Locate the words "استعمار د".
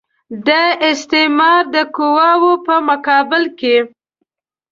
0.89-1.77